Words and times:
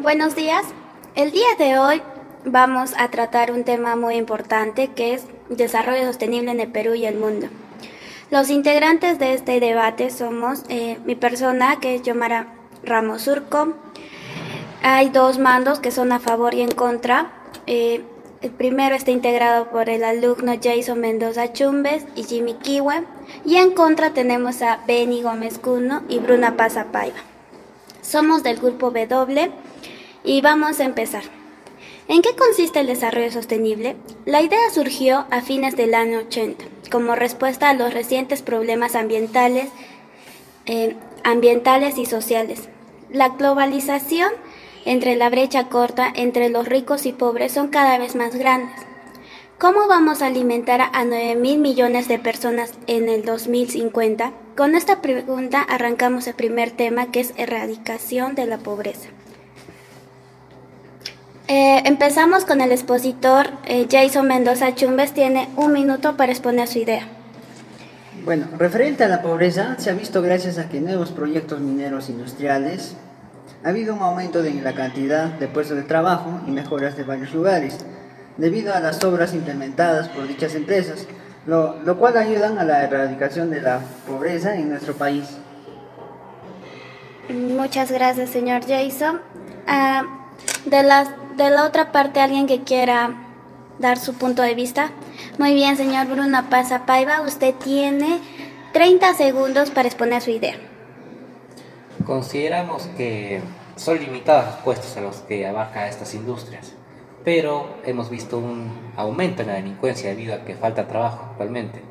Buenos 0.00 0.36
días. 0.36 0.64
El 1.16 1.32
día 1.32 1.48
de 1.58 1.76
hoy 1.76 2.00
vamos 2.44 2.92
a 2.96 3.08
tratar 3.08 3.50
un 3.50 3.64
tema 3.64 3.96
muy 3.96 4.14
importante 4.14 4.92
que 4.94 5.12
es 5.12 5.24
desarrollo 5.48 6.06
sostenible 6.06 6.52
en 6.52 6.60
el 6.60 6.70
Perú 6.70 6.94
y 6.94 7.04
el 7.04 7.18
mundo. 7.18 7.48
Los 8.30 8.48
integrantes 8.48 9.18
de 9.18 9.34
este 9.34 9.58
debate 9.58 10.10
somos 10.10 10.62
eh, 10.68 10.98
mi 11.04 11.16
persona, 11.16 11.80
que 11.80 11.96
es 11.96 12.02
Yomara 12.02 12.46
Ramos 12.84 13.22
Surco. 13.22 13.74
Hay 14.84 15.08
dos 15.08 15.40
mandos 15.40 15.80
que 15.80 15.90
son 15.90 16.12
a 16.12 16.20
favor 16.20 16.54
y 16.54 16.60
en 16.60 16.70
contra. 16.70 17.32
Eh, 17.66 18.04
el 18.40 18.52
primero 18.52 18.94
está 18.94 19.10
integrado 19.10 19.68
por 19.70 19.88
el 19.88 20.04
alumno 20.04 20.52
Jason 20.62 21.00
Mendoza 21.00 21.52
Chumbes 21.52 22.06
y 22.14 22.22
Jimmy 22.22 22.54
Kiwe. 22.54 23.02
Y 23.44 23.56
en 23.56 23.72
contra 23.72 24.14
tenemos 24.14 24.62
a 24.62 24.78
Benny 24.86 25.22
Gómez 25.22 25.58
Cuno 25.58 26.02
y 26.08 26.20
Bruna 26.20 26.56
Paz. 26.56 26.78
Somos 28.00 28.44
del 28.44 28.58
grupo 28.58 28.92
W 28.92 29.50
y 30.24 30.40
vamos 30.40 30.80
a 30.80 30.84
empezar. 30.84 31.22
¿En 32.08 32.22
qué 32.22 32.34
consiste 32.34 32.80
el 32.80 32.86
desarrollo 32.86 33.30
sostenible? 33.30 33.96
La 34.24 34.40
idea 34.40 34.70
surgió 34.72 35.26
a 35.30 35.42
fines 35.42 35.76
del 35.76 35.94
año 35.94 36.20
80 36.20 36.64
como 36.90 37.14
respuesta 37.14 37.68
a 37.68 37.74
los 37.74 37.92
recientes 37.92 38.42
problemas 38.42 38.94
ambientales, 38.94 39.68
eh, 40.66 40.96
ambientales 41.22 41.98
y 41.98 42.06
sociales. 42.06 42.68
La 43.10 43.30
globalización 43.30 44.32
entre 44.84 45.16
la 45.16 45.28
brecha 45.28 45.68
corta 45.68 46.10
entre 46.14 46.48
los 46.48 46.66
ricos 46.66 47.04
y 47.04 47.12
pobres 47.12 47.52
son 47.52 47.68
cada 47.68 47.98
vez 47.98 48.14
más 48.14 48.34
grandes. 48.34 48.74
¿Cómo 49.58 49.88
vamos 49.88 50.22
a 50.22 50.26
alimentar 50.26 50.80
a 50.80 51.04
9 51.04 51.34
mil 51.34 51.58
millones 51.58 52.06
de 52.06 52.18
personas 52.18 52.72
en 52.86 53.08
el 53.08 53.24
2050? 53.24 54.32
Con 54.56 54.74
esta 54.74 55.02
pregunta 55.02 55.60
arrancamos 55.62 56.26
el 56.26 56.34
primer 56.34 56.70
tema 56.70 57.10
que 57.10 57.20
es 57.20 57.34
erradicación 57.36 58.34
de 58.34 58.46
la 58.46 58.58
pobreza. 58.58 59.08
Eh, 61.48 61.82
empezamos 61.86 62.44
con 62.44 62.60
el 62.60 62.72
expositor 62.72 63.48
eh, 63.64 63.86
Jason 63.90 64.28
Mendoza 64.28 64.74
Chumbes. 64.74 65.12
Tiene 65.14 65.48
un 65.56 65.72
minuto 65.72 66.14
para 66.14 66.30
exponer 66.30 66.68
su 66.68 66.80
idea. 66.80 67.08
Bueno, 68.22 68.46
referente 68.58 69.04
a 69.04 69.08
la 69.08 69.22
pobreza, 69.22 69.76
se 69.78 69.88
ha 69.88 69.94
visto 69.94 70.20
gracias 70.20 70.58
a 70.58 70.68
que 70.68 70.80
nuevos 70.80 71.10
proyectos 71.10 71.60
mineros 71.60 72.10
industriales 72.10 72.96
ha 73.64 73.70
habido 73.70 73.94
un 73.94 74.02
aumento 74.02 74.44
en 74.44 74.62
la 74.62 74.74
cantidad 74.74 75.26
de 75.26 75.48
puestos 75.48 75.78
de 75.78 75.84
trabajo 75.84 76.38
y 76.46 76.50
mejoras 76.50 76.98
de 76.98 77.04
varios 77.04 77.32
lugares, 77.32 77.78
debido 78.36 78.74
a 78.74 78.80
las 78.80 79.02
obras 79.02 79.32
implementadas 79.32 80.10
por 80.10 80.28
dichas 80.28 80.54
empresas, 80.54 81.06
lo, 81.46 81.82
lo 81.82 81.98
cual 81.98 82.18
ayudan 82.18 82.58
a 82.58 82.64
la 82.64 82.84
erradicación 82.84 83.50
de 83.50 83.62
la 83.62 83.80
pobreza 84.06 84.54
en 84.54 84.68
nuestro 84.68 84.92
país. 84.92 85.24
Muchas 87.30 87.90
gracias, 87.90 88.28
señor 88.28 88.60
Jason. 88.66 89.22
Ah, 89.66 90.02
de 90.66 90.82
las 90.82 91.08
de 91.38 91.50
la 91.50 91.64
otra 91.64 91.92
parte 91.92 92.20
alguien 92.20 92.48
que 92.48 92.64
quiera 92.64 93.14
dar 93.78 93.96
su 93.96 94.14
punto 94.14 94.42
de 94.42 94.54
vista. 94.56 94.90
Muy 95.38 95.54
bien, 95.54 95.76
señor 95.76 96.08
Bruno 96.08 96.50
Pasa 96.50 96.84
Paiva, 96.84 97.20
usted 97.22 97.54
tiene 97.54 98.18
30 98.72 99.14
segundos 99.14 99.70
para 99.70 99.86
exponer 99.86 100.20
su 100.20 100.30
idea. 100.30 100.56
Consideramos 102.04 102.88
que 102.96 103.40
son 103.76 104.00
limitados 104.00 104.46
los 104.46 104.56
puestos 104.56 104.96
a 104.96 105.00
los 105.00 105.18
que 105.18 105.46
abarca 105.46 105.88
estas 105.88 106.12
industrias, 106.14 106.72
pero 107.24 107.76
hemos 107.84 108.10
visto 108.10 108.38
un 108.38 108.92
aumento 108.96 109.42
en 109.42 109.48
la 109.48 109.54
delincuencia 109.54 110.10
debido 110.10 110.34
a 110.34 110.44
que 110.44 110.56
falta 110.56 110.88
trabajo 110.88 111.28
actualmente. 111.30 111.82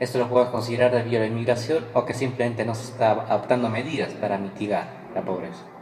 Esto 0.00 0.18
lo 0.18 0.28
podemos 0.28 0.50
considerar 0.50 0.90
debido 0.90 1.18
a 1.18 1.20
la 1.20 1.26
inmigración 1.26 1.84
o 1.94 2.04
que 2.04 2.14
simplemente 2.14 2.64
no 2.64 2.74
se 2.74 2.90
está 2.90 3.12
adoptando 3.12 3.68
medidas 3.68 4.12
para 4.14 4.38
mitigar 4.38 4.88
la 5.14 5.22
pobreza. 5.22 5.77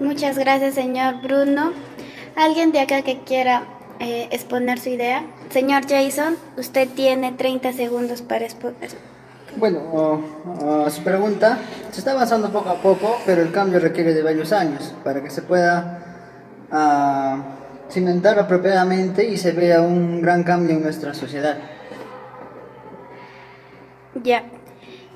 Muchas 0.00 0.38
gracias, 0.38 0.74
señor 0.74 1.22
Bruno. 1.22 1.72
¿Alguien 2.36 2.70
de 2.70 2.80
acá 2.80 3.00
que 3.02 3.20
quiera 3.20 3.64
eh, 3.98 4.28
exponer 4.30 4.78
su 4.78 4.90
idea? 4.90 5.24
Señor 5.50 5.84
Jason, 5.88 6.36
usted 6.58 6.88
tiene 6.88 7.32
30 7.32 7.72
segundos 7.72 8.20
para 8.20 8.44
exponer. 8.44 8.90
Bueno, 9.56 10.20
su 10.90 11.02
pregunta, 11.02 11.58
se 11.90 12.00
está 12.00 12.12
avanzando 12.12 12.52
poco 12.52 12.68
a 12.68 12.74
poco, 12.74 13.18
pero 13.24 13.40
el 13.40 13.52
cambio 13.52 13.80
requiere 13.80 14.12
de 14.12 14.22
varios 14.22 14.52
años 14.52 14.94
para 15.02 15.22
que 15.22 15.30
se 15.30 15.40
pueda 15.40 16.02
uh, 16.70 17.90
cimentar 17.90 18.38
apropiadamente 18.38 19.24
y 19.24 19.38
se 19.38 19.52
vea 19.52 19.80
un 19.80 20.20
gran 20.20 20.44
cambio 20.44 20.76
en 20.76 20.82
nuestra 20.82 21.14
sociedad. 21.14 21.56
Ya. 24.22 24.44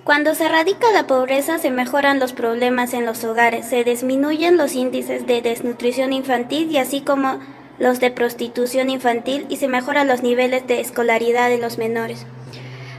Cuando 0.05 0.34
se 0.34 0.47
erradica 0.47 0.91
la 0.93 1.06
pobreza 1.06 1.59
se 1.59 1.71
mejoran 1.71 2.19
los 2.21 2.33
problemas 2.33 2.94
en 2.94 3.05
los 3.05 3.22
hogares, 3.22 3.66
se 3.66 3.84
disminuyen 3.84 4.56
los 4.56 4.75
índices 4.75 5.27
de 5.27 5.43
desnutrición 5.43 6.15
infantil 6.15 6.71
y 6.71 6.78
así 6.78 7.03
como 7.03 7.38
los 7.78 8.00
de 8.00 8.11
prostitución 8.11 8.88
infantil 8.88 9.47
y 9.50 9.56
se 9.56 9.69
mejoran 9.69 10.09
los 10.09 10.22
niveles 10.22 10.66
de 10.66 10.81
escolaridad 10.81 11.50
de 11.50 11.59
los 11.59 11.77
menores. 11.77 12.25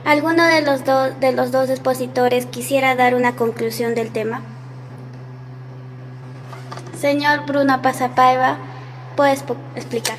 ¿Alguno 0.05 0.45
de 0.45 0.61
los, 0.61 0.83
de 1.19 1.31
los 1.31 1.51
dos 1.51 1.69
expositores 1.69 2.45
quisiera 2.45 2.95
dar 2.95 3.15
una 3.15 3.35
conclusión 3.35 3.95
del 3.95 4.11
tema? 4.11 4.41
Señor 6.99 7.45
Bruno 7.47 7.81
Pasapaiva, 7.81 8.57
¿puedes 9.15 9.43
explicar? 9.75 10.17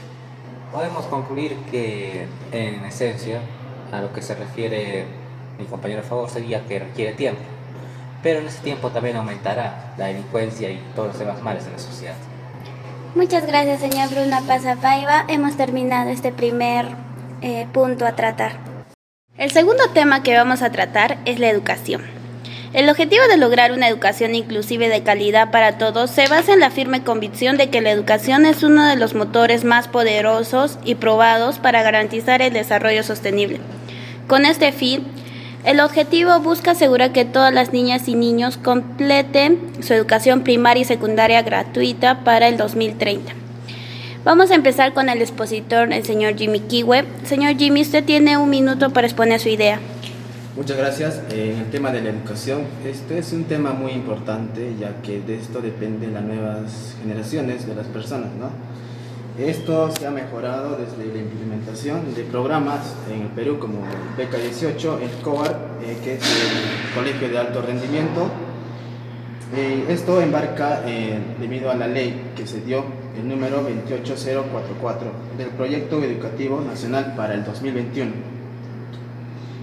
Podemos 0.72 1.06
concluir 1.06 1.56
que, 1.70 2.26
en 2.50 2.84
esencia, 2.84 3.40
a 3.92 4.00
lo 4.00 4.12
que 4.12 4.22
se 4.22 4.34
refiere 4.34 5.21
mi 5.58 5.64
compañero 5.66 6.02
favor 6.02 6.28
sería 6.28 6.64
que 6.66 6.78
requiere 6.78 7.12
tiempo, 7.12 7.42
pero 8.22 8.40
en 8.40 8.46
ese 8.46 8.62
tiempo 8.62 8.90
también 8.90 9.16
aumentará 9.16 9.94
la 9.96 10.06
delincuencia 10.06 10.70
y 10.70 10.80
todos 10.94 11.08
los 11.08 11.18
demás 11.18 11.42
males 11.42 11.64
de 11.64 11.72
la 11.72 11.78
sociedad. 11.78 12.14
Muchas 13.14 13.46
gracias, 13.46 13.80
señor 13.80 14.08
Bruna 14.08 14.40
Pasapaiva. 14.46 15.24
Hemos 15.28 15.56
terminado 15.56 16.10
este 16.10 16.32
primer 16.32 16.86
eh, 17.42 17.66
punto 17.72 18.06
a 18.06 18.12
tratar. 18.12 18.56
El 19.36 19.50
segundo 19.50 19.84
tema 19.92 20.22
que 20.22 20.36
vamos 20.36 20.62
a 20.62 20.70
tratar 20.70 21.18
es 21.24 21.38
la 21.38 21.48
educación. 21.48 22.02
El 22.72 22.88
objetivo 22.88 23.22
de 23.28 23.36
lograr 23.36 23.72
una 23.72 23.86
educación 23.86 24.34
inclusiva 24.34 24.86
de 24.86 25.02
calidad 25.02 25.50
para 25.50 25.76
todos 25.76 26.10
se 26.10 26.26
basa 26.28 26.54
en 26.54 26.60
la 26.60 26.70
firme 26.70 27.04
convicción 27.04 27.58
de 27.58 27.68
que 27.68 27.82
la 27.82 27.90
educación 27.90 28.46
es 28.46 28.62
uno 28.62 28.86
de 28.86 28.96
los 28.96 29.14
motores 29.14 29.64
más 29.64 29.88
poderosos 29.88 30.78
y 30.82 30.94
probados 30.94 31.58
para 31.58 31.82
garantizar 31.82 32.40
el 32.40 32.54
desarrollo 32.54 33.02
sostenible. 33.02 33.60
Con 34.26 34.46
este 34.46 34.72
fin, 34.72 35.04
el 35.64 35.78
objetivo 35.80 36.40
busca 36.40 36.72
asegurar 36.72 37.12
que 37.12 37.24
todas 37.24 37.54
las 37.54 37.72
niñas 37.72 38.08
y 38.08 38.16
niños 38.16 38.56
completen 38.56 39.60
su 39.80 39.94
educación 39.94 40.42
primaria 40.42 40.82
y 40.82 40.84
secundaria 40.84 41.42
gratuita 41.42 42.24
para 42.24 42.48
el 42.48 42.56
2030. 42.56 43.32
Vamos 44.24 44.50
a 44.50 44.56
empezar 44.56 44.92
con 44.92 45.08
el 45.08 45.20
expositor, 45.20 45.92
el 45.92 46.04
señor 46.04 46.36
Jimmy 46.36 46.60
Kiwe. 46.60 47.04
Señor 47.24 47.56
Jimmy, 47.56 47.82
usted 47.82 48.04
tiene 48.04 48.36
un 48.36 48.50
minuto 48.50 48.90
para 48.90 49.06
exponer 49.06 49.38
su 49.38 49.48
idea. 49.48 49.78
Muchas 50.56 50.76
gracias. 50.76 51.20
En 51.30 51.58
el 51.58 51.70
tema 51.70 51.90
de 51.92 52.02
la 52.02 52.10
educación, 52.10 52.62
este 52.84 53.18
es 53.18 53.32
un 53.32 53.44
tema 53.44 53.72
muy 53.72 53.92
importante, 53.92 54.74
ya 54.78 55.00
que 55.02 55.20
de 55.20 55.36
esto 55.36 55.60
dependen 55.60 56.12
las 56.12 56.22
nuevas 56.24 56.94
generaciones 57.02 57.66
de 57.66 57.74
las 57.74 57.86
personas, 57.86 58.30
¿no? 58.38 58.50
Esto 59.38 59.90
se 59.90 60.06
ha 60.06 60.10
mejorado 60.10 60.76
desde 60.76 61.10
la 61.10 61.22
implementación 61.22 62.14
de 62.14 62.22
programas 62.24 62.94
en 63.10 63.22
el 63.22 63.28
Perú 63.28 63.58
como 63.58 63.78
Beca 64.14 64.36
18, 64.36 64.98
el 64.98 65.10
COAR, 65.22 65.56
eh, 65.82 65.96
que 66.04 66.16
es 66.16 66.22
el 66.22 66.94
Colegio 66.94 67.30
de 67.30 67.38
Alto 67.38 67.62
Rendimiento. 67.62 68.28
Eh, 69.56 69.86
esto 69.88 70.20
embarca 70.20 70.82
eh, 70.84 71.18
debido 71.40 71.70
a 71.70 71.74
la 71.74 71.86
ley 71.86 72.32
que 72.36 72.46
se 72.46 72.60
dio, 72.60 72.84
el 73.18 73.26
número 73.26 73.62
28044, 73.62 75.10
del 75.38 75.48
Proyecto 75.48 76.02
Educativo 76.02 76.60
Nacional 76.60 77.14
para 77.16 77.32
el 77.32 77.42
2021, 77.42 78.12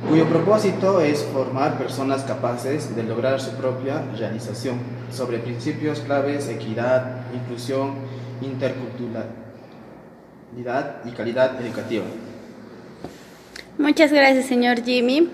cuyo 0.10 0.26
propósito 0.26 1.00
es 1.00 1.24
formar 1.26 1.78
personas 1.78 2.24
capaces 2.24 2.96
de 2.96 3.04
lograr 3.04 3.40
su 3.40 3.52
propia 3.52 4.02
realización 4.18 4.80
sobre 5.12 5.38
principios 5.38 6.00
claves, 6.00 6.50
equidad, 6.50 7.28
inclusión, 7.36 7.94
intercultural 10.56 11.02
y 11.06 11.12
calidad 11.12 11.62
educativa. 11.62 12.06
Muchas 13.78 14.12
gracias, 14.12 14.46
señor 14.48 14.84
Jimmy. 14.84 15.30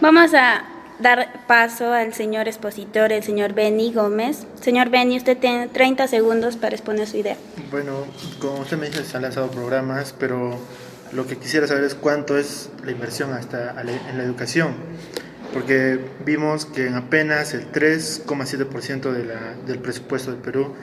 Vamos 0.00 0.32
a 0.34 0.64
dar 1.00 1.46
paso 1.46 1.92
al 1.92 2.14
señor 2.14 2.48
expositor, 2.48 3.12
el 3.12 3.22
señor 3.22 3.54
Benny 3.54 3.92
Gómez. 3.92 4.46
Señor 4.60 4.90
Benny, 4.90 5.16
usted 5.16 5.36
tiene 5.38 5.68
30 5.68 6.08
segundos 6.08 6.56
para 6.56 6.74
exponer 6.74 7.06
su 7.06 7.18
idea. 7.18 7.36
Bueno, 7.70 8.04
como 8.40 8.60
usted 8.60 8.78
me 8.78 8.86
dice, 8.86 9.04
se 9.04 9.16
han 9.16 9.22
lanzado 9.22 9.50
programas, 9.50 10.14
pero 10.18 10.58
lo 11.12 11.26
que 11.26 11.36
quisiera 11.36 11.66
saber 11.66 11.84
es 11.84 11.94
cuánto 11.94 12.38
es 12.38 12.70
la 12.84 12.92
inversión 12.92 13.32
hasta 13.32 13.80
en 13.80 14.18
la 14.18 14.24
educación, 14.24 14.74
porque 15.52 16.00
vimos 16.24 16.64
que 16.66 16.86
en 16.86 16.94
apenas 16.94 17.54
el 17.54 17.70
3,7% 17.72 19.12
de 19.12 19.26
del 19.66 19.78
presupuesto 19.78 20.30
del 20.30 20.40
Perú 20.40 20.74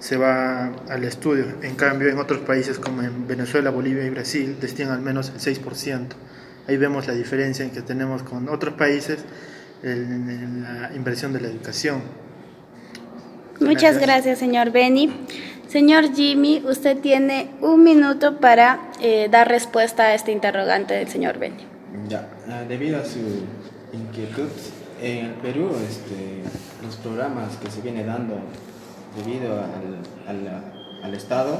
se 0.00 0.16
va 0.16 0.72
al 0.88 1.04
estudio. 1.04 1.44
En 1.62 1.76
cambio, 1.76 2.08
en 2.08 2.18
otros 2.18 2.40
países 2.40 2.78
como 2.78 3.02
en 3.02 3.28
Venezuela, 3.28 3.70
Bolivia 3.70 4.04
y 4.04 4.10
Brasil 4.10 4.56
destinan 4.60 4.94
al 4.94 5.02
menos 5.02 5.30
el 5.30 5.38
6%. 5.38 6.06
Ahí 6.66 6.76
vemos 6.76 7.06
la 7.06 7.14
diferencia 7.14 7.64
en 7.64 7.70
que 7.70 7.82
tenemos 7.82 8.22
con 8.22 8.48
otros 8.48 8.74
países 8.74 9.18
en, 9.82 10.62
la 10.62 10.90
inversión 10.94 11.32
de 11.32 11.40
la 11.40 11.48
educación. 11.48 12.02
Muchas 13.60 13.98
gracias, 13.98 14.38
señor 14.38 14.72
Benny. 14.72 15.12
Señor 15.68 16.14
Jimmy, 16.14 16.62
usted 16.66 16.98
tiene 16.98 17.50
un 17.60 17.84
minuto 17.84 18.38
para 18.38 18.90
eh, 19.00 19.28
dar 19.30 19.48
respuesta 19.48 20.04
a 20.04 20.14
este 20.14 20.32
interrogante 20.32 20.94
del 20.94 21.08
señor 21.08 21.38
Benny. 21.38 21.64
Ya, 22.08 22.26
ah, 22.48 22.62
debido 22.66 22.98
a 22.98 23.04
su 23.04 23.18
inquietud, 23.92 24.48
en 25.00 25.26
el 25.26 25.32
Perú 25.34 25.70
este, 25.88 26.42
los 26.84 26.96
programas 26.96 27.56
que 27.56 27.70
se 27.70 27.80
viene 27.82 28.04
dando 28.04 28.40
debido 29.16 29.52
al, 30.28 30.72
al, 31.02 31.14
Estado 31.14 31.54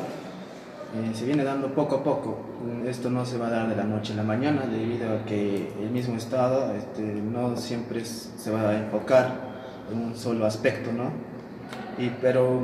eh, 0.94 1.14
se 1.14 1.24
viene 1.24 1.44
dando 1.44 1.74
poco 1.74 1.96
a 1.96 2.04
poco. 2.04 2.38
Esto 2.86 3.10
no 3.10 3.24
se 3.24 3.38
va 3.38 3.48
a 3.48 3.50
dar 3.50 3.68
de 3.68 3.76
la 3.76 3.84
noche 3.84 4.12
a 4.12 4.16
la 4.16 4.22
mañana 4.22 4.66
debido 4.66 5.14
a 5.14 5.24
que 5.24 5.72
el 5.80 5.90
mismo 5.90 6.16
Estado 6.16 6.74
este, 6.74 7.02
no 7.02 7.56
siempre 7.56 8.04
se 8.04 8.50
va 8.50 8.70
a 8.70 8.76
enfocar 8.76 9.50
en 9.90 9.98
un 9.98 10.16
solo 10.16 10.46
aspecto, 10.46 10.92
¿no? 10.92 11.10
Y, 11.98 12.10
pero 12.20 12.60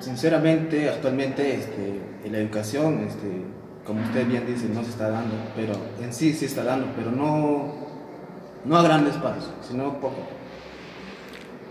sinceramente 0.00 0.88
actualmente 0.88 1.54
este, 1.54 2.00
la 2.30 2.38
educación, 2.38 3.04
este, 3.06 3.42
como 3.86 4.02
usted 4.02 4.26
bien 4.26 4.46
dice, 4.46 4.68
no 4.68 4.82
se 4.82 4.90
está 4.90 5.10
dando, 5.10 5.34
pero 5.54 5.74
en 6.02 6.12
sí 6.12 6.32
sí 6.32 6.46
está 6.46 6.64
dando, 6.64 6.88
pero 6.96 7.10
no, 7.10 7.72
no 8.64 8.76
a 8.76 8.82
grandes 8.82 9.16
pasos, 9.16 9.52
sino 9.62 10.00
poco. 10.00 10.35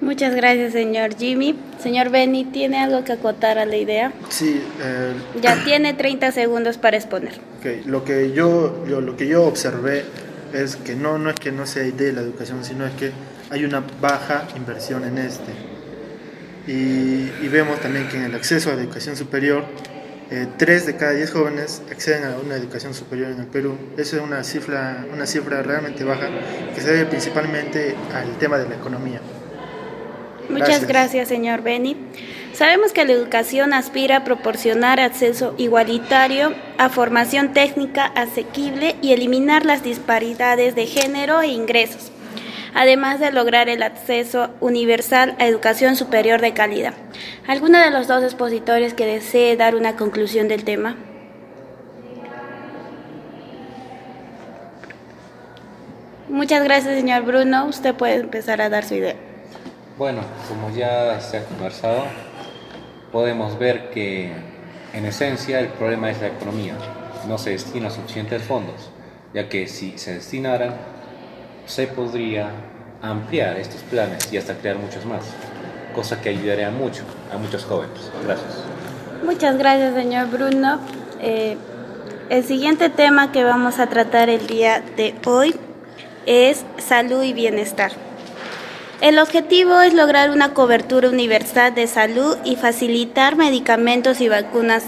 Muchas 0.02 0.36
gracias, 0.36 0.74
señor 0.74 1.16
Jimmy. 1.18 1.56
Señor 1.82 2.10
Benny, 2.10 2.46
¿tiene 2.46 2.80
algo 2.80 3.04
que 3.04 3.14
acotar 3.14 3.58
a 3.58 3.66
la 3.66 3.78
idea? 3.78 4.12
Sí. 4.30 4.62
Eh, 4.82 5.14
ya 5.42 5.62
tiene 5.66 5.94
30 5.94 6.32
segundos 6.32 6.78
para 6.78 6.98
exponer. 6.98 7.34
Okay. 7.60 7.84
Lo, 7.86 8.04
que 8.04 8.32
yo, 8.34 8.86
yo, 8.88 9.02
lo 9.02 9.16
que 9.16 9.28
yo 9.28 9.44
observé 9.44 10.04
es 10.54 10.76
que 10.76 10.96
no, 10.96 11.18
no 11.18 11.30
es 11.30 11.36
que 11.36 11.52
no 11.52 11.66
sea 11.66 11.86
idea 11.86 12.12
la 12.14 12.22
educación, 12.22 12.64
sino 12.64 12.86
es 12.86 12.94
que 12.94 13.12
hay 13.50 13.64
una 13.64 13.84
baja 14.02 14.48
inversión 14.56 15.06
en 15.06 15.18
este. 15.18 15.52
Y, 16.68 17.32
y 17.44 17.48
vemos 17.50 17.80
también 17.80 18.08
que 18.08 18.18
en 18.18 18.24
el 18.24 18.36
acceso 18.36 18.72
a 18.72 18.76
la 18.76 18.82
educación 18.82 19.16
superior, 19.16 19.64
eh, 20.32 20.48
3 20.58 20.88
de 20.88 20.96
cada 20.96 21.12
10 21.12 21.32
jóvenes 21.32 21.84
acceden 21.92 22.24
a 22.24 22.38
una 22.38 22.56
educación 22.56 22.96
superior 22.96 23.32
en 23.32 23.40
el 23.40 23.46
Perú. 23.46 23.78
Eso 23.96 24.18
es 24.18 24.24
una 24.24 24.44
cifra, 24.44 25.06
una 25.14 25.28
cifra 25.28 25.62
realmente 25.62 26.04
baja 26.04 26.30
que 26.74 26.82
se 26.82 26.92
debe 26.92 27.06
principalmente 27.06 27.96
al 28.14 28.38
tema 28.40 28.58
de 28.58 28.68
la 28.68 28.76
economía. 28.76 29.22
Muchas 30.50 30.88
gracias. 30.88 31.28
señor 31.28 31.62
Beni. 31.62 31.96
Sabemos 32.54 32.94
que 32.94 33.04
la 33.04 33.12
educación 33.12 33.74
aspira 33.74 34.18
a 34.18 34.24
proporcionar 34.24 35.02
acceso 35.02 35.54
igualitario 35.58 36.54
a 36.78 36.88
formación 36.88 37.52
técnica 37.52 38.06
asequible 38.06 38.96
y 39.02 39.12
eliminar 39.12 39.66
las 39.66 39.84
disparidades 39.84 40.74
de 40.74 40.86
género 40.86 41.42
e 41.42 41.48
ingresos, 41.48 42.14
además 42.74 43.20
de 43.20 43.34
lograr 43.34 43.68
el 43.68 43.84
acceso 43.84 44.52
universal 44.62 45.36
a 45.38 45.48
educación 45.48 45.98
superior 45.98 46.40
de 46.40 46.54
calidad. 46.54 46.94
¿Alguno 47.46 47.78
de 47.80 47.92
los 47.92 48.08
dos 48.08 48.24
expositores 48.24 48.94
que 48.94 49.06
desee 49.06 49.58
dar 49.58 49.76
una 49.76 49.98
conclusión 49.98 50.48
del 50.48 50.64
tema? 50.64 50.96
Muchas 56.30 56.64
gracias, 56.64 56.96
señor 56.96 57.24
Bruno. 57.24 57.66
Usted 57.66 57.94
puede 57.94 58.16
empezar 58.16 58.62
a 58.62 58.70
dar 58.70 58.86
su 58.86 58.96
idea. 58.96 59.16
Bueno, 59.98 60.24
como 60.50 60.76
ya 60.76 61.22
se 61.22 61.38
ha 61.38 61.46
conversado, 61.46 62.04
podemos 63.14 63.58
ver 63.58 63.92
que 63.92 64.34
en 64.94 65.06
esencia 65.06 65.62
el 65.62 65.70
problema 65.70 66.12
es 66.12 66.20
la 66.20 66.28
economía. 66.28 66.74
No 67.30 67.38
se 67.38 67.52
destina 67.52 67.90
suficientes 67.90 68.42
fondos, 68.42 68.90
ya 69.34 69.48
que 69.48 69.70
si 69.70 69.98
se 69.98 70.16
destinaran, 70.16 70.76
se 71.66 71.88
podría 71.88 72.50
ampliar 73.02 73.56
estos 73.56 73.84
planes 73.84 74.32
y 74.34 74.38
hasta 74.38 74.56
crear 74.56 74.78
muchos 74.78 75.06
más, 75.06 75.24
cosa 75.96 76.20
que 76.20 76.28
ayudaría 76.28 76.72
mucho 76.72 77.04
a 77.34 77.38
muchos 77.38 77.64
jóvenes. 77.64 78.12
Gracias. 78.22 78.64
Muchas 79.24 79.58
gracias, 79.58 79.96
señor 79.96 80.28
Bruno. 80.28 80.80
Eh, 81.22 81.56
el 82.30 82.44
siguiente 82.44 82.90
tema 82.90 83.32
que 83.32 83.46
vamos 83.46 83.80
a 83.80 83.88
tratar 83.88 84.30
el 84.30 84.46
día 84.46 84.84
de 84.98 85.16
hoy 85.26 85.56
es 86.26 86.66
salud 86.80 87.24
y 87.24 87.32
bienestar. 87.32 88.05
El 89.02 89.20
objetivo 89.20 89.82
es 89.82 89.94
lograr 89.94 90.32
una 90.32 90.54
cobertura 90.54 91.10
universal 91.10 91.76
de 91.76 91.86
salud 91.86 92.38
y 92.46 92.56
facilitar 92.56 93.36
medicamentos 93.36 94.22
y 94.22 94.30
vacunas 94.30 94.86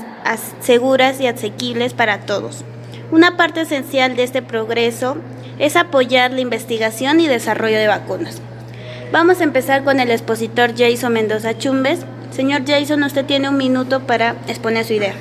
seguras 0.62 1.20
y 1.20 1.28
asequibles 1.28 1.94
para 1.94 2.22
todos. 2.22 2.64
Una 3.12 3.36
parte 3.36 3.62
esencial 3.62 4.16
de 4.16 4.24
este 4.24 4.42
progreso 4.42 5.18
es 5.60 5.76
apoyar 5.76 6.32
la 6.32 6.40
investigación 6.40 7.20
y 7.20 7.28
desarrollo 7.28 7.78
de 7.78 7.88
vacunas. 7.88 8.42
Vamos 9.12 9.42
a 9.42 9.44
empezar 9.44 9.84
con 9.84 10.00
el 10.00 10.10
expositor 10.10 10.72
Jason 10.78 11.14
Mendoza 11.14 11.58
Chumbes. 11.58 12.00
Señor 12.32 12.62
Jason, 12.66 13.04
usted 13.04 13.26
tiene 13.26 13.50
un 13.50 13.58
minuto 13.58 14.02
para 14.02 14.36
exponer 14.48 14.86
su 14.86 14.94
idea. 14.94 15.14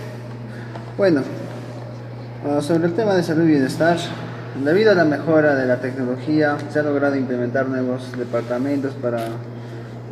Bueno, 0.97 1.23
ah, 2.49 2.61
sobre 2.63 2.87
el 2.87 2.95
tema 2.95 3.15
de 3.15 3.23
salud 3.23 3.45
y 3.45 3.53
bienestar, 3.53 3.99
Debido 4.65 4.93
a 4.93 4.95
la 4.95 5.05
mejora 5.05 5.55
de 5.55 5.67
la 5.67 5.77
tecnología, 5.81 6.57
se 6.71 6.79
ha 6.79 6.83
logrado 6.83 7.15
implementar 7.15 7.69
nuevos 7.69 8.17
departamentos 8.17 8.95
para 8.95 9.19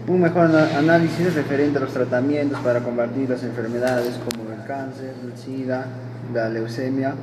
un 0.07 0.21
mejor 0.21 0.55
análisis 0.77 1.35
referente 1.35 1.79
a 1.79 1.81
los 1.81 1.93
tratamientos 1.93 2.59
para 2.61 2.81
combatir 2.81 3.31
las 3.31 3.43
enfermedades 3.43 4.19
como 4.19 4.53
el 4.53 4.63
cáncer, 4.67 5.15
el 5.25 5.37
SIDA, 5.39 5.87
la 6.33 6.51
leucemia. 6.51 7.15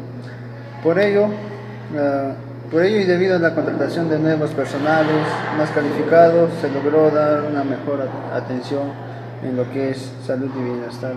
Por 0.84 1.00
ello, 1.00 1.26
uh, 1.26 2.72
por 2.72 2.84
ello 2.84 3.00
y 3.00 3.04
debido 3.04 3.36
a 3.36 3.40
la 3.40 3.54
contratación 3.54 4.10
de 4.10 4.18
nuevos 4.18 4.50
personales 4.52 5.28
más 5.58 5.70
calificados, 5.70 6.50
se 6.60 6.72
logró 6.72 7.12
dar 7.12 7.44
una 7.44 7.64
mejor 7.64 8.10
atención 8.34 8.92
en 9.44 9.56
lo 9.56 9.72
que 9.72 9.92
es 9.92 10.12
salud 10.26 10.50
y 10.60 10.64
bienestar. 10.64 11.14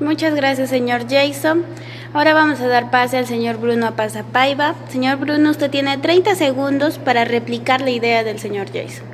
Muchas 0.00 0.34
gracias, 0.34 0.68
señor 0.68 1.06
Jason. 1.08 1.64
Ahora 2.14 2.32
vamos 2.32 2.58
a 2.62 2.68
dar 2.68 2.90
pase 2.90 3.18
al 3.18 3.26
señor 3.26 3.58
Bruno 3.58 3.86
Apazapaiva. 3.86 4.74
Señor 4.88 5.18
Bruno, 5.18 5.50
usted 5.50 5.70
tiene 5.70 5.98
30 5.98 6.36
segundos 6.36 6.98
para 6.98 7.26
replicar 7.26 7.82
la 7.82 7.90
idea 7.90 8.24
del 8.24 8.38
señor 8.38 8.68
Jason. 8.68 9.04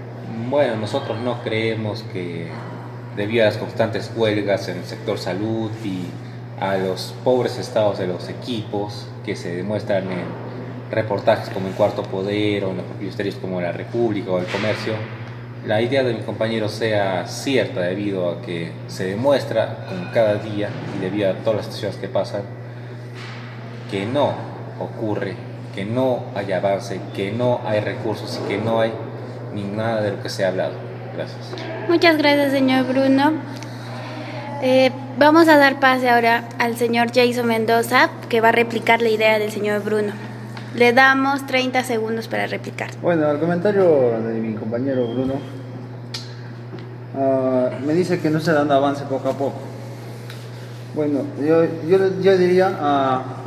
Bueno, 0.48 0.76
nosotros 0.76 1.18
no 1.18 1.42
creemos 1.42 2.04
que 2.12 2.46
debido 3.16 3.42
a 3.42 3.46
las 3.46 3.56
constantes 3.56 4.12
huelgas 4.14 4.68
en 4.68 4.78
el 4.78 4.84
sector 4.84 5.18
salud 5.18 5.72
y 5.84 6.04
a 6.60 6.76
los 6.76 7.16
pobres 7.24 7.58
estados 7.58 7.98
de 7.98 8.06
los 8.06 8.28
equipos 8.28 9.08
que 9.24 9.34
se 9.34 9.56
demuestran 9.56 10.04
en 10.04 10.24
reportajes 10.92 11.50
como 11.50 11.66
el 11.66 11.74
Cuarto 11.74 12.04
Poder 12.04 12.64
o 12.64 12.70
en 12.70 12.76
los 12.76 12.86
ministerios 13.00 13.34
como 13.34 13.60
La 13.60 13.72
República 13.72 14.30
o 14.30 14.38
El 14.38 14.46
Comercio, 14.46 14.92
la 15.66 15.82
idea 15.82 16.04
de 16.04 16.14
mi 16.14 16.20
compañero 16.20 16.68
sea 16.68 17.26
cierta 17.26 17.80
debido 17.80 18.30
a 18.30 18.40
que 18.40 18.70
se 18.86 19.06
demuestra 19.06 19.86
con 19.88 20.12
cada 20.12 20.36
día 20.36 20.68
y 20.96 21.00
debido 21.00 21.30
a 21.30 21.34
todas 21.34 21.56
las 21.56 21.64
situaciones 21.66 21.96
que 21.96 22.08
pasan 22.08 22.42
que 23.94 24.06
no 24.06 24.32
ocurre, 24.80 25.36
que 25.72 25.84
no 25.84 26.24
hay 26.34 26.50
avance, 26.50 27.00
que 27.14 27.30
no 27.30 27.60
hay 27.64 27.78
recursos 27.78 28.40
y 28.44 28.48
que 28.48 28.58
no 28.58 28.80
hay 28.80 28.92
ni 29.54 29.62
nada 29.62 30.00
de 30.02 30.10
lo 30.10 30.20
que 30.20 30.28
se 30.28 30.44
ha 30.44 30.48
hablado. 30.48 30.72
Gracias. 31.14 31.38
Muchas 31.88 32.18
gracias, 32.18 32.50
señor 32.50 32.88
Bruno. 32.88 33.34
Eh, 34.62 34.90
vamos 35.16 35.46
a 35.46 35.58
dar 35.58 35.78
pase 35.78 36.10
ahora 36.10 36.42
al 36.58 36.76
señor 36.76 37.12
Jason 37.14 37.46
Mendoza, 37.46 38.10
que 38.28 38.40
va 38.40 38.48
a 38.48 38.52
replicar 38.52 39.00
la 39.00 39.10
idea 39.10 39.38
del 39.38 39.52
señor 39.52 39.84
Bruno. 39.84 40.12
Le 40.74 40.92
damos 40.92 41.46
30 41.46 41.84
segundos 41.84 42.26
para 42.26 42.48
replicar. 42.48 42.90
Bueno, 43.00 43.30
el 43.30 43.38
comentario 43.38 44.20
de 44.22 44.40
mi 44.40 44.54
compañero 44.54 45.06
Bruno 45.06 45.34
uh, 47.14 47.86
me 47.86 47.92
dice 47.92 48.18
que 48.18 48.28
no 48.28 48.40
se 48.40 48.52
dando 48.52 48.74
avance 48.74 49.04
poco 49.04 49.28
a 49.28 49.34
poco. 49.34 49.60
Bueno, 50.96 51.20
yo, 51.40 51.64
yo, 51.86 52.20
yo 52.20 52.36
diría... 52.36 52.70
Uh, 52.70 53.43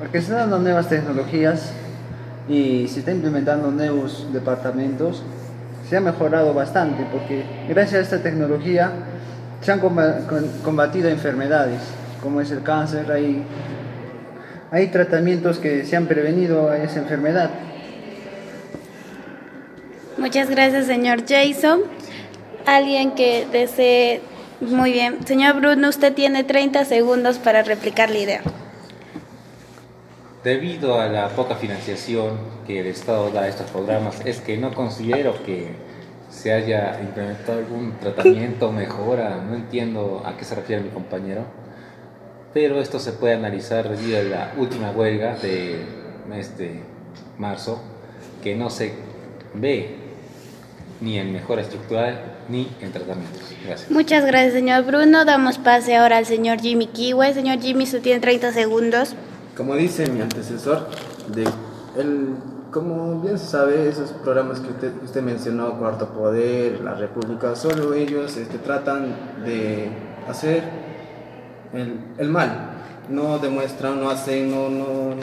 porque 0.00 0.22
se 0.22 0.32
dando 0.32 0.58
nuevas 0.58 0.88
tecnologías 0.88 1.72
y 2.48 2.88
se 2.88 3.00
está 3.00 3.12
implementando 3.12 3.70
nuevos 3.70 4.26
departamentos. 4.32 5.22
Se 5.88 5.96
ha 5.96 6.00
mejorado 6.00 6.54
bastante 6.54 7.06
porque 7.12 7.44
gracias 7.68 8.00
a 8.00 8.02
esta 8.02 8.22
tecnología 8.22 8.90
se 9.60 9.70
han 9.70 9.80
combatido 10.64 11.10
enfermedades 11.10 11.80
como 12.22 12.40
es 12.40 12.50
el 12.50 12.62
cáncer. 12.62 13.12
Hay, 13.12 13.44
hay 14.70 14.88
tratamientos 14.88 15.58
que 15.58 15.84
se 15.84 15.96
han 15.96 16.06
prevenido 16.06 16.70
a 16.70 16.78
esa 16.78 17.00
enfermedad. 17.00 17.50
Muchas 20.16 20.48
gracias, 20.48 20.86
señor 20.86 21.24
Jason. 21.28 21.80
Alguien 22.66 23.12
que 23.12 23.46
desee... 23.52 24.22
Muy 24.60 24.92
bien. 24.92 25.26
Señor 25.26 25.56
Bruno, 25.56 25.88
usted 25.88 26.12
tiene 26.12 26.44
30 26.44 26.84
segundos 26.84 27.38
para 27.38 27.62
replicar 27.62 28.10
la 28.10 28.18
idea. 28.18 28.42
Debido 30.42 30.98
a 30.98 31.06
la 31.06 31.28
poca 31.28 31.54
financiación 31.56 32.38
que 32.66 32.80
el 32.80 32.86
Estado 32.86 33.30
da 33.30 33.42
a 33.42 33.48
estos 33.48 33.70
programas, 33.70 34.22
es 34.24 34.40
que 34.40 34.56
no 34.56 34.72
considero 34.72 35.34
que 35.44 35.74
se 36.30 36.52
haya 36.52 36.98
implementado 37.02 37.58
algún 37.58 37.98
tratamiento 37.98 38.68
o 38.68 38.72
mejora, 38.72 39.36
no 39.36 39.54
entiendo 39.54 40.22
a 40.24 40.38
qué 40.38 40.46
se 40.46 40.54
refiere 40.54 40.82
mi 40.82 40.88
compañero, 40.88 41.44
pero 42.54 42.80
esto 42.80 42.98
se 42.98 43.12
puede 43.12 43.34
analizar 43.34 43.88
debido 43.88 44.18
a 44.18 44.22
la 44.22 44.52
última 44.56 44.92
huelga 44.92 45.36
de 45.36 45.84
mes 46.26 46.56
de 46.56 46.80
marzo, 47.36 47.82
que 48.42 48.54
no 48.54 48.70
se 48.70 48.94
ve 49.52 49.96
ni 51.02 51.18
en 51.18 51.32
mejora 51.32 51.60
estructural, 51.60 52.18
ni 52.48 52.66
en 52.80 52.92
tratamientos. 52.92 53.42
Gracias. 53.64 53.90
Muchas 53.90 54.24
gracias, 54.24 54.54
señor 54.54 54.84
Bruno. 54.84 55.26
Damos 55.26 55.58
pase 55.58 55.96
ahora 55.96 56.16
al 56.16 56.26
señor 56.26 56.60
Jimmy 56.60 56.86
Kiwe. 56.86 57.34
Señor 57.34 57.60
Jimmy, 57.60 57.84
usted 57.84 58.00
tiene 58.00 58.20
30 58.20 58.52
segundos. 58.52 59.14
Como 59.60 59.74
dice 59.74 60.10
mi 60.10 60.22
antecesor, 60.22 60.86
el, 61.94 62.34
como 62.70 63.20
bien 63.20 63.38
se 63.38 63.46
sabe, 63.46 63.90
esos 63.90 64.12
programas 64.12 64.58
que 64.58 64.70
usted, 65.04 65.20
mencionó, 65.20 65.78
Cuarto 65.78 66.14
Poder, 66.14 66.80
La 66.80 66.94
República, 66.94 67.54
solo 67.54 67.92
ellos 67.92 68.38
este, 68.38 68.56
tratan 68.56 69.14
de 69.44 69.90
hacer 70.26 70.64
el, 71.74 72.00
el 72.16 72.28
mal, 72.30 72.70
no 73.10 73.38
demuestran, 73.38 74.00
no 74.00 74.08
hacen, 74.08 74.50
no, 74.50 74.70
no, 74.70 75.14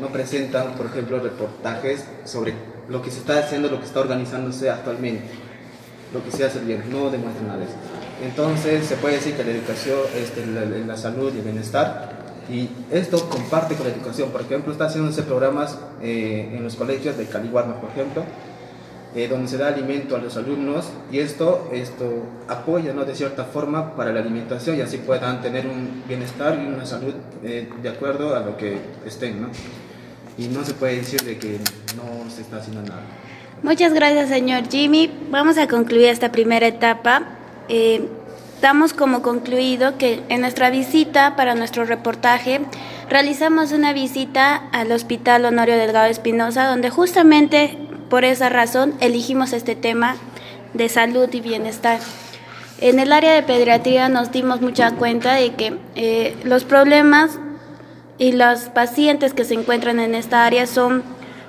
no, 0.00 0.08
presentan, 0.08 0.72
por 0.72 0.86
ejemplo, 0.86 1.20
reportajes 1.20 2.08
sobre 2.24 2.54
lo 2.88 3.00
que 3.02 3.12
se 3.12 3.20
está 3.20 3.38
haciendo, 3.38 3.68
lo 3.68 3.78
que 3.78 3.86
está 3.86 4.00
organizándose 4.00 4.68
actualmente, 4.68 5.28
lo 6.12 6.24
que 6.24 6.32
se 6.32 6.44
hace 6.44 6.58
bien, 6.58 6.90
no 6.90 7.08
demuestran 7.08 7.46
nada 7.46 7.60
de 7.60 7.66
eso. 7.66 7.74
Entonces 8.24 8.84
se 8.84 8.96
puede 8.96 9.14
decir 9.14 9.36
que 9.36 9.44
la 9.44 9.52
educación, 9.52 10.00
este, 10.16 10.44
la 10.44 10.96
salud 10.96 11.32
y 11.32 11.38
el 11.38 11.44
bienestar, 11.44 12.15
y 12.48 12.68
esto 12.90 13.28
comparte 13.28 13.74
con 13.74 13.86
la 13.86 13.92
educación, 13.92 14.30
por 14.30 14.40
ejemplo, 14.40 14.72
está 14.72 14.86
haciéndose 14.86 15.22
programas 15.22 15.78
eh, 16.00 16.52
en 16.52 16.62
los 16.62 16.76
colegios 16.76 17.16
de 17.16 17.26
Caliwarma, 17.26 17.80
por 17.80 17.90
ejemplo, 17.90 18.22
eh, 19.16 19.28
donde 19.28 19.48
se 19.48 19.56
da 19.56 19.68
alimento 19.68 20.14
a 20.14 20.18
los 20.18 20.36
alumnos 20.36 20.90
y 21.10 21.18
esto, 21.18 21.68
esto 21.72 22.24
apoya 22.48 22.92
¿no? 22.92 23.04
de 23.04 23.14
cierta 23.14 23.44
forma 23.44 23.96
para 23.96 24.12
la 24.12 24.20
alimentación 24.20 24.76
y 24.76 24.82
así 24.82 24.98
puedan 24.98 25.40
tener 25.42 25.66
un 25.66 26.04
bienestar 26.06 26.60
y 26.62 26.66
una 26.66 26.86
salud 26.86 27.14
eh, 27.42 27.68
de 27.82 27.88
acuerdo 27.88 28.36
a 28.36 28.40
lo 28.40 28.56
que 28.56 28.78
estén. 29.04 29.42
¿no? 29.42 29.48
Y 30.38 30.48
no 30.48 30.64
se 30.64 30.74
puede 30.74 30.96
decir 30.96 31.22
de 31.22 31.38
que 31.38 31.58
no 31.96 32.30
se 32.30 32.42
está 32.42 32.58
haciendo 32.58 32.82
nada. 32.82 33.02
Muchas 33.62 33.94
gracias, 33.94 34.28
señor 34.28 34.68
Jimmy. 34.70 35.10
Vamos 35.30 35.56
a 35.56 35.66
concluir 35.66 36.08
esta 36.08 36.30
primera 36.30 36.66
etapa. 36.66 37.22
Damos 38.60 38.94
como 38.94 39.20
concluido 39.20 39.98
que 39.98 40.22
en 40.30 40.40
nuestra 40.40 40.70
visita 40.70 41.36
para 41.36 41.54
nuestro 41.54 41.84
reportaje 41.84 42.60
realizamos 43.10 43.72
una 43.72 43.92
visita 43.92 44.56
al 44.72 44.90
Hospital 44.92 45.44
Honorio 45.44 45.76
Delgado 45.76 46.06
Espinosa, 46.06 46.66
donde 46.66 46.88
justamente 46.88 47.76
por 48.08 48.24
esa 48.24 48.48
razón 48.48 48.94
elegimos 49.00 49.52
este 49.52 49.76
tema 49.76 50.16
de 50.72 50.88
salud 50.88 51.28
y 51.32 51.40
bienestar. 51.40 52.00
En 52.80 52.98
el 52.98 53.12
área 53.12 53.34
de 53.34 53.42
pediatría 53.42 54.08
nos 54.08 54.32
dimos 54.32 54.62
mucha 54.62 54.92
cuenta 54.92 55.34
de 55.34 55.54
que 55.54 55.78
eh, 55.94 56.34
los 56.44 56.64
problemas 56.64 57.38
y 58.18 58.32
los 58.32 58.60
pacientes 58.70 59.34
que 59.34 59.44
se 59.44 59.54
encuentran 59.54 60.00
en 60.00 60.14
esta 60.14 60.46
área 60.46 60.66
son 60.66 61.02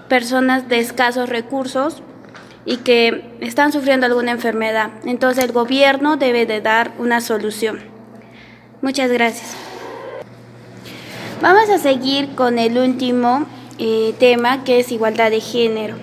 personas 0.10 0.68
de 0.68 0.80
escasos 0.80 1.30
recursos 1.30 2.02
y 2.68 2.78
que 2.78 3.24
están 3.40 3.72
sufriendo 3.72 4.06
alguna 4.06 4.32
enfermedad. 4.32 4.92
Entonces 5.06 5.46
el 5.46 5.54
gobierno 5.54 6.18
debe 6.18 6.46
de 6.46 6.62
dar 6.62 6.92
una 7.00 7.22
solución. 7.22 7.80
Muchas 8.82 9.10
gracias. 9.10 9.56
Vamos 11.42 11.70
a 11.70 11.80
seguir 11.80 12.36
con 12.36 12.60
el 12.60 12.78
último 12.78 13.46
eh, 13.80 14.14
tema 14.20 14.64
que 14.66 14.80
es 14.80 14.92
igualdad 14.92 15.32
de 15.32 15.40
género. 15.40 15.96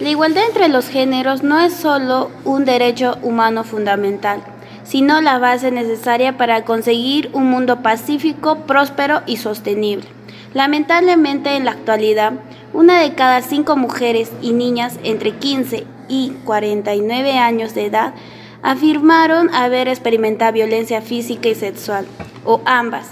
La 0.00 0.10
igualdad 0.10 0.44
entre 0.46 0.68
los 0.68 0.88
géneros 0.88 1.42
no 1.42 1.58
es 1.60 1.72
solo 1.72 2.30
un 2.44 2.64
derecho 2.64 3.16
humano 3.22 3.64
fundamental, 3.64 4.42
sino 4.84 5.20
la 5.22 5.38
base 5.38 5.70
necesaria 5.70 6.36
para 6.36 6.64
conseguir 6.64 7.30
un 7.32 7.48
mundo 7.48 7.82
pacífico, 7.82 8.66
próspero 8.66 9.22
y 9.26 9.38
sostenible. 9.38 10.06
Lamentablemente 10.52 11.56
en 11.56 11.64
la 11.64 11.70
actualidad, 11.70 12.34
una 12.72 13.00
de 13.00 13.14
cada 13.14 13.42
cinco 13.42 13.76
mujeres 13.76 14.32
y 14.40 14.52
niñas 14.52 14.98
entre 15.04 15.32
15 15.32 15.84
y 16.08 16.30
49 16.44 17.38
años 17.38 17.74
de 17.74 17.86
edad 17.86 18.14
afirmaron 18.62 19.52
haber 19.54 19.88
experimentado 19.88 20.52
violencia 20.52 21.02
física 21.02 21.48
y 21.48 21.54
sexual, 21.54 22.06
o 22.44 22.60
ambas, 22.64 23.10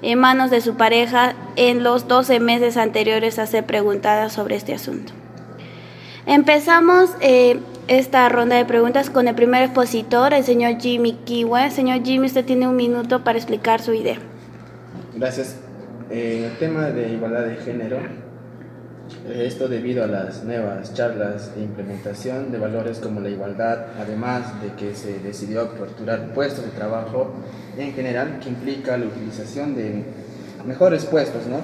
en 0.00 0.18
manos 0.18 0.50
de 0.50 0.60
su 0.60 0.76
pareja 0.76 1.34
en 1.56 1.82
los 1.82 2.08
12 2.08 2.40
meses 2.40 2.76
anteriores 2.76 3.38
a 3.38 3.46
ser 3.46 3.66
preguntadas 3.66 4.32
sobre 4.32 4.56
este 4.56 4.74
asunto. 4.74 5.12
Empezamos 6.24 7.10
eh, 7.20 7.58
esta 7.88 8.28
ronda 8.28 8.56
de 8.56 8.64
preguntas 8.64 9.10
con 9.10 9.26
el 9.26 9.34
primer 9.34 9.64
expositor, 9.64 10.32
el 10.32 10.44
señor 10.44 10.80
Jimmy 10.80 11.14
Kiwe. 11.24 11.70
Señor 11.70 12.04
Jimmy, 12.04 12.26
usted 12.26 12.44
tiene 12.44 12.68
un 12.68 12.76
minuto 12.76 13.24
para 13.24 13.38
explicar 13.38 13.82
su 13.82 13.92
idea. 13.92 14.18
Gracias. 15.16 15.56
Eh, 16.10 16.48
el 16.50 16.58
tema 16.58 16.90
de 16.90 17.12
igualdad 17.12 17.44
de 17.44 17.56
género, 17.56 17.96
eh, 17.96 18.21
esto 19.30 19.68
debido 19.68 20.02
a 20.02 20.06
las 20.06 20.42
nuevas 20.44 20.94
charlas 20.94 21.54
de 21.54 21.62
implementación 21.62 22.50
de 22.50 22.58
valores 22.58 22.98
como 22.98 23.20
la 23.20 23.28
igualdad, 23.28 23.86
además 23.98 24.60
de 24.60 24.72
que 24.72 24.94
se 24.94 25.20
decidió 25.20 25.62
aperturar 25.62 26.32
puestos 26.34 26.64
de 26.64 26.70
trabajo 26.72 27.32
en 27.76 27.92
general, 27.92 28.40
que 28.40 28.48
implica 28.48 28.96
la 28.96 29.06
utilización 29.06 29.74
de 29.76 30.04
mejores 30.66 31.04
puestos, 31.04 31.46
¿no? 31.46 31.58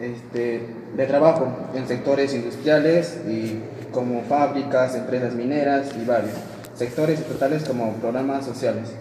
Este, 0.00 0.60
de 0.96 1.06
trabajo 1.06 1.70
en 1.74 1.88
sectores 1.88 2.34
industriales 2.34 3.20
y 3.26 3.60
como 3.92 4.22
fábricas, 4.22 4.94
empresas 4.94 5.34
mineras 5.34 5.90
y 6.00 6.04
varios 6.04 6.34
sectores 6.74 7.24
totales 7.24 7.64
como 7.64 7.94
programas 7.94 8.44
sociales. 8.44 8.92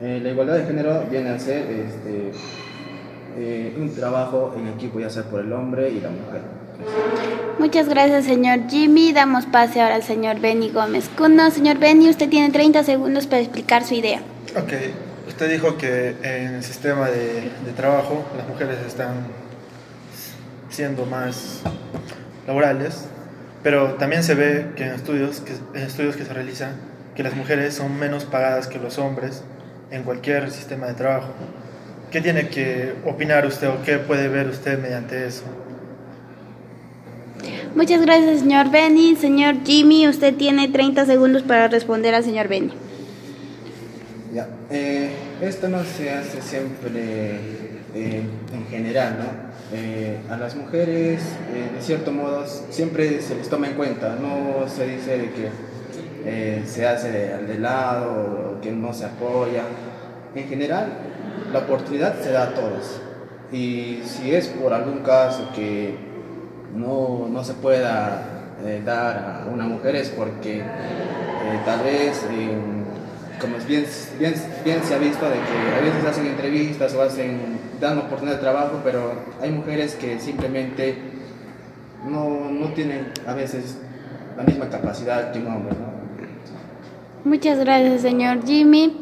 Eh, 0.00 0.20
la 0.22 0.30
igualdad 0.30 0.58
de 0.58 0.64
género 0.64 1.04
viene 1.10 1.30
a 1.30 1.38
ser 1.38 1.68
este, 1.70 2.32
eh, 3.36 3.76
un 3.78 3.92
trabajo 3.94 4.54
en 4.56 4.68
equipo, 4.68 5.00
ya 5.00 5.10
sea 5.10 5.24
por 5.24 5.40
el 5.40 5.52
hombre 5.52 5.90
y 5.90 6.00
la 6.00 6.10
mujer. 6.10 6.61
Muchas 7.58 7.88
gracias, 7.88 8.24
señor 8.24 8.68
Jimmy. 8.68 9.12
Damos 9.12 9.46
pase 9.46 9.80
ahora 9.80 9.96
al 9.96 10.02
señor 10.02 10.40
Benny 10.40 10.70
Gómez. 10.70 11.08
Cuno, 11.16 11.50
señor 11.50 11.78
Benny, 11.78 12.08
usted 12.08 12.28
tiene 12.28 12.50
30 12.50 12.82
segundos 12.84 13.26
para 13.26 13.40
explicar 13.40 13.84
su 13.84 13.94
idea. 13.94 14.20
Ok, 14.56 14.72
usted 15.28 15.50
dijo 15.50 15.76
que 15.76 16.16
en 16.22 16.54
el 16.56 16.62
sistema 16.64 17.08
de, 17.08 17.50
de 17.64 17.72
trabajo 17.76 18.24
las 18.36 18.48
mujeres 18.48 18.78
están 18.86 19.26
siendo 20.68 21.06
más 21.06 21.60
laborales, 22.46 23.06
pero 23.62 23.94
también 23.94 24.22
se 24.24 24.34
ve 24.34 24.72
que 24.76 24.84
en 24.84 24.94
estudios 24.94 25.40
que, 25.40 25.52
en 25.78 25.86
estudios 25.86 26.16
que 26.16 26.24
se 26.24 26.32
realizan 26.32 26.72
que 27.14 27.22
las 27.22 27.34
mujeres 27.34 27.74
son 27.74 27.98
menos 27.98 28.24
pagadas 28.24 28.66
que 28.66 28.78
los 28.78 28.98
hombres 28.98 29.42
en 29.90 30.02
cualquier 30.02 30.50
sistema 30.50 30.86
de 30.86 30.94
trabajo. 30.94 31.32
¿Qué 32.10 32.20
tiene 32.20 32.48
que 32.48 32.94
opinar 33.04 33.46
usted 33.46 33.68
o 33.68 33.82
qué 33.84 33.98
puede 33.98 34.28
ver 34.28 34.48
usted 34.48 34.78
mediante 34.78 35.26
eso? 35.26 35.44
Muchas 37.74 38.02
gracias, 38.02 38.40
señor 38.40 38.70
Benny. 38.70 39.16
Señor 39.16 39.56
Jimmy, 39.64 40.06
usted 40.06 40.34
tiene 40.34 40.68
30 40.68 41.06
segundos 41.06 41.42
para 41.42 41.68
responder 41.68 42.14
al 42.14 42.22
señor 42.22 42.46
Benny. 42.46 42.70
Ya, 44.34 44.46
eh, 44.70 45.10
esto 45.40 45.68
no 45.68 45.82
se 45.82 46.10
hace 46.10 46.42
siempre 46.42 47.36
eh, 47.94 48.22
en 48.52 48.66
general, 48.68 49.16
¿no? 49.18 49.76
Eh, 49.76 50.18
a 50.28 50.36
las 50.36 50.54
mujeres, 50.54 51.22
de 51.74 51.80
cierto 51.80 52.12
modo, 52.12 52.44
siempre 52.46 53.22
se 53.22 53.36
les 53.36 53.48
toma 53.48 53.68
en 53.68 53.74
cuenta, 53.74 54.16
no 54.20 54.68
se 54.68 54.86
dice 54.86 55.30
que 55.34 56.66
se 56.66 56.86
hace 56.86 57.32
al 57.32 57.46
de 57.46 57.58
lado 57.58 58.56
o 58.58 58.60
que 58.60 58.70
no 58.70 58.92
se 58.92 59.06
apoya. 59.06 59.62
En 60.34 60.46
general, 60.46 60.92
la 61.50 61.60
oportunidad 61.60 62.20
se 62.20 62.32
da 62.32 62.48
a 62.48 62.54
todos. 62.54 63.00
Y 63.50 64.00
si 64.04 64.34
es 64.34 64.48
por 64.48 64.74
algún 64.74 64.98
caso 64.98 65.48
que 65.54 66.11
no, 66.74 67.28
no 67.30 67.44
se 67.44 67.54
pueda 67.54 68.28
dar 68.84 69.44
a 69.46 69.50
una 69.52 69.64
mujer 69.64 69.96
es 69.96 70.08
porque 70.10 70.62
tal 71.64 71.80
vez 71.82 72.24
como 73.42 73.56
bien, 73.66 73.84
bien, 74.20 74.34
bien 74.64 74.84
se 74.84 74.94
ha 74.94 74.98
visto 74.98 75.24
de 75.28 75.34
que 75.34 75.76
a 75.76 75.80
veces 75.80 76.04
hacen 76.04 76.26
entrevistas 76.26 76.94
o 76.94 77.02
hacen, 77.02 77.58
dan 77.80 77.98
oportunidad 77.98 78.36
de 78.36 78.40
trabajo, 78.40 78.80
pero 78.84 79.14
hay 79.40 79.50
mujeres 79.50 79.96
que 79.96 80.20
simplemente 80.20 80.96
no, 82.08 82.50
no 82.50 82.68
tienen 82.68 83.08
a 83.26 83.34
veces 83.34 83.78
la 84.36 84.44
misma 84.44 84.68
capacidad 84.68 85.32
que 85.32 85.40
un 85.40 85.48
hombre. 85.48 85.74
¿no? 85.74 87.28
Muchas 87.28 87.58
gracias, 87.58 88.02
señor 88.02 88.46
Jimmy. 88.46 88.96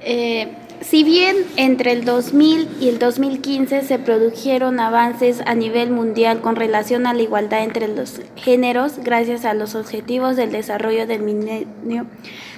Eh, 0.00 0.57
si 0.80 1.02
bien 1.02 1.36
entre 1.56 1.92
el 1.92 2.04
2000 2.04 2.68
y 2.80 2.88
el 2.88 2.98
2015 2.98 3.82
se 3.82 3.98
produjeron 3.98 4.80
avances 4.80 5.42
a 5.46 5.54
nivel 5.54 5.90
mundial 5.90 6.40
con 6.40 6.56
relación 6.56 7.06
a 7.06 7.14
la 7.14 7.22
igualdad 7.22 7.64
entre 7.64 7.88
los 7.88 8.20
géneros 8.36 8.98
gracias 8.98 9.44
a 9.44 9.54
los 9.54 9.74
objetivos 9.74 10.36
del 10.36 10.52
desarrollo 10.52 11.06
del 11.06 11.22
milenio, 11.22 12.06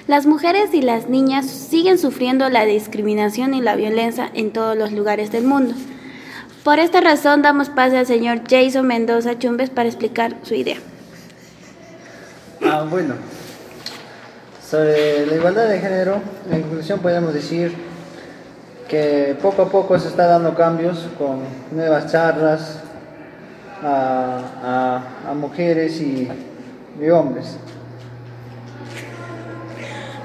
las 0.07 0.25
mujeres 0.25 0.73
y 0.73 0.81
las 0.81 1.09
niñas 1.09 1.45
siguen 1.45 1.97
sufriendo 1.97 2.49
la 2.49 2.65
discriminación 2.65 3.53
y 3.53 3.61
la 3.61 3.75
violencia 3.75 4.29
en 4.33 4.51
todos 4.51 4.77
los 4.77 4.91
lugares 4.91 5.31
del 5.31 5.43
mundo. 5.43 5.73
Por 6.63 6.79
esta 6.79 7.01
razón 7.01 7.41
damos 7.41 7.69
pase 7.69 7.97
al 7.97 8.05
señor 8.05 8.41
Jason 8.47 8.85
Mendoza 8.85 9.39
Chumbes 9.39 9.69
para 9.69 9.89
explicar 9.89 10.35
su 10.43 10.53
idea. 10.53 10.77
Ah, 12.63 12.85
bueno. 12.87 13.15
Sobre 14.69 15.25
la 15.25 15.35
igualdad 15.35 15.67
de 15.67 15.79
género, 15.79 16.21
en 16.49 16.61
conclusión 16.61 16.99
podemos 16.99 17.33
decir 17.33 17.90
que 18.91 19.37
poco 19.41 19.61
a 19.61 19.69
poco 19.69 19.97
se 19.97 20.09
está 20.09 20.27
dando 20.27 20.53
cambios 20.53 21.07
con 21.17 21.39
nuevas 21.71 22.11
charlas 22.11 22.81
a, 23.81 24.41
a, 25.25 25.31
a 25.31 25.33
mujeres 25.33 26.01
y, 26.01 26.27
y 26.99 27.09
hombres. 27.09 27.57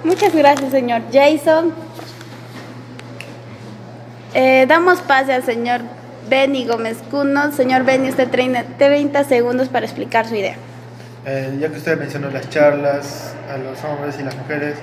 Muchas 0.03 0.35
gracias, 0.35 0.73
señor 0.73 1.03
Jason. 1.13 1.73
Eh, 4.35 4.67
damos 4.69 5.01
pase 5.01 5.33
al 5.33 5.45
señor 5.45 5.83
Benny 6.29 6.67
Gómez 6.67 6.99
Cuno. 7.09 7.53
Señor 7.53 7.85
Benny, 7.85 8.09
usted 8.09 8.29
tiene 8.29 8.65
30 8.79 9.23
segundos 9.25 9.69
para 9.69 9.87
explicar 9.87 10.27
su 10.27 10.35
idea. 10.35 10.57
Eh, 11.25 11.57
ya 11.61 11.69
que 11.69 11.77
usted 11.77 11.97
mencionó 11.99 12.31
las 12.31 12.51
charlas 12.51 13.33
a 13.49 13.59
los 13.59 13.83
hombres 13.85 14.19
y 14.19 14.25
las 14.25 14.37
mujeres, 14.37 14.75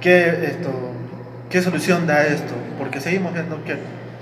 ¿qué, 0.00 0.28
esto, 0.44 0.70
¿qué 1.50 1.62
solución 1.62 2.06
da 2.06 2.26
esto? 2.26 2.54
Porque 2.78 3.00
seguimos 3.00 3.32
viendo 3.32 3.62
que 3.64 3.76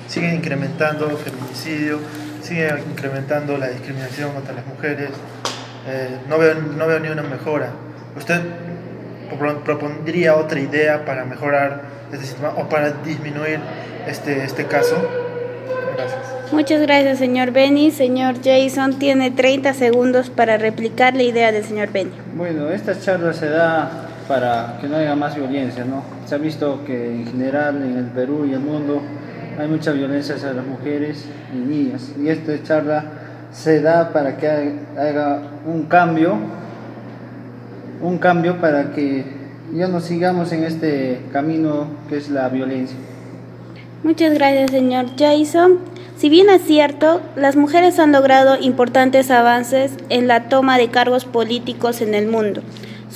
siguen 0.08 0.34
incrementando 0.34 1.10
el 1.10 1.16
feminicidio, 1.16 1.98
sigue 2.42 2.68
incrementando 2.90 3.58
la 3.58 3.68
discriminación 3.68 4.32
contra 4.32 4.54
las 4.54 4.66
mujeres. 4.66 5.10
Eh, 5.88 6.18
no, 6.28 6.38
veo, 6.38 6.54
no 6.54 6.86
veo 6.86 7.00
ni 7.00 7.08
una 7.08 7.22
mejora. 7.22 7.70
¿Usted 8.16 8.40
propondría 9.64 10.36
otra 10.36 10.60
idea 10.60 11.04
para 11.04 11.24
mejorar 11.24 11.82
este 12.12 12.26
sistema 12.26 12.54
o 12.56 12.68
para 12.68 12.90
disminuir 12.90 13.60
este, 14.06 14.44
este 14.44 14.66
caso? 14.66 14.96
Gracias. 15.96 16.52
Muchas 16.52 16.80
gracias, 16.80 17.18
señor 17.18 17.50
Benny. 17.50 17.90
Señor 17.90 18.36
Jason 18.42 18.98
tiene 18.98 19.30
30 19.32 19.74
segundos 19.74 20.30
para 20.30 20.56
replicar 20.56 21.14
la 21.14 21.24
idea 21.24 21.50
del 21.50 21.64
señor 21.64 21.90
Benny. 21.92 22.12
Bueno, 22.36 22.70
esta 22.70 22.98
charla 22.98 23.32
se 23.32 23.48
da 23.48 24.05
para 24.28 24.78
que 24.80 24.88
no 24.88 24.96
haya 24.96 25.14
más 25.14 25.34
violencia, 25.36 25.84
¿no? 25.84 26.02
Se 26.26 26.34
ha 26.34 26.38
visto 26.38 26.84
que 26.84 27.14
en 27.14 27.26
general 27.26 27.82
en 27.82 27.96
el 27.96 28.06
Perú 28.06 28.46
y 28.48 28.52
el 28.52 28.60
mundo 28.60 29.00
hay 29.58 29.68
mucha 29.68 29.92
violencia 29.92 30.34
hacia 30.34 30.52
las 30.52 30.66
mujeres 30.66 31.24
y 31.54 31.56
niñas. 31.56 32.12
Y 32.20 32.28
esta 32.28 32.62
charla 32.62 33.04
se 33.52 33.80
da 33.80 34.12
para 34.12 34.36
que 34.36 34.48
haga 34.96 35.42
un 35.66 35.84
cambio, 35.84 36.36
un 38.02 38.18
cambio 38.18 38.60
para 38.60 38.92
que 38.92 39.24
ya 39.74 39.88
no 39.88 40.00
sigamos 40.00 40.52
en 40.52 40.64
este 40.64 41.22
camino 41.32 41.86
que 42.08 42.18
es 42.18 42.28
la 42.28 42.48
violencia. 42.48 42.96
Muchas 44.02 44.34
gracias, 44.34 44.70
señor 44.70 45.06
Jason. 45.18 45.78
Si 46.16 46.28
bien 46.28 46.48
es 46.48 46.62
cierto, 46.62 47.20
las 47.34 47.56
mujeres 47.56 47.98
han 47.98 48.12
logrado 48.12 48.56
importantes 48.58 49.30
avances 49.30 49.92
en 50.08 50.28
la 50.28 50.48
toma 50.48 50.78
de 50.78 50.88
cargos 50.88 51.24
políticos 51.24 52.00
en 52.00 52.14
el 52.14 52.26
mundo. 52.26 52.62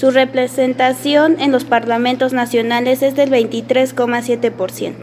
Su 0.00 0.11
representación 0.11 1.38
en 1.40 1.52
los 1.52 1.66
parlamentos 1.66 2.33
nacionales 2.33 3.02
es 3.02 3.14
del 3.16 3.30
23,7%. 3.30 4.95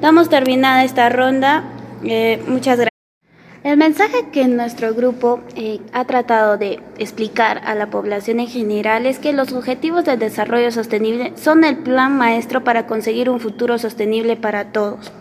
Damos 0.00 0.30
terminada 0.30 0.82
esta 0.82 1.10
ronda. 1.10 1.64
Eh, 2.02 2.42
muchas 2.48 2.78
gracias. 2.78 2.90
El 3.64 3.76
mensaje 3.76 4.30
que 4.32 4.48
nuestro 4.48 4.94
grupo 4.94 5.40
eh, 5.56 5.80
ha 5.92 6.06
tratado 6.06 6.56
de 6.56 6.80
explicar 6.96 7.60
a 7.66 7.74
la 7.74 7.88
población 7.88 8.40
en 8.40 8.46
general 8.46 9.04
es 9.04 9.18
que 9.18 9.34
los 9.34 9.52
objetivos 9.52 10.06
del 10.06 10.18
desarrollo 10.18 10.70
sostenible 10.70 11.34
son 11.36 11.62
el 11.62 11.76
plan 11.76 12.16
maestro 12.16 12.64
para 12.64 12.86
conseguir 12.86 13.28
un 13.28 13.40
futuro 13.40 13.76
sostenible 13.76 14.36
para 14.36 14.72
todos. 14.72 15.12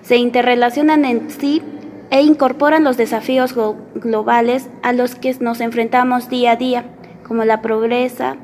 Se 0.00 0.16
interrelacionan 0.16 1.04
en 1.04 1.30
sí 1.30 1.60
e 2.08 2.22
incorporan 2.22 2.84
los 2.84 2.96
desafíos 2.96 3.54
globales 3.96 4.70
a 4.82 4.94
los 4.94 5.14
que 5.14 5.36
nos 5.40 5.60
enfrentamos 5.60 6.30
día 6.30 6.52
a 6.52 6.56
día, 6.56 6.86
como 7.26 7.44
la 7.44 7.62
pobreza, 7.62 8.36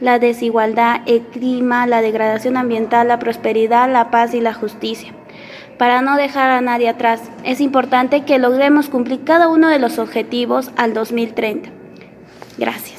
la 0.00 0.18
desigualdad, 0.18 1.02
el 1.06 1.22
clima, 1.22 1.86
la 1.86 2.02
degradación 2.02 2.56
ambiental, 2.56 3.08
la 3.08 3.18
prosperidad, 3.18 3.90
la 3.90 4.10
paz 4.10 4.34
y 4.34 4.40
la 4.40 4.54
justicia 4.54 5.12
para 5.78 6.02
no 6.02 6.16
dejar 6.16 6.50
a 6.50 6.60
nadie 6.60 6.88
atrás. 6.88 7.20
Es 7.44 7.60
importante 7.60 8.24
que 8.24 8.38
logremos 8.38 8.88
cumplir 8.88 9.24
cada 9.24 9.48
uno 9.48 9.68
de 9.68 9.78
los 9.78 9.98
objetivos 9.98 10.70
al 10.76 10.94
2030. 10.94 11.70
Gracias. 12.58 12.93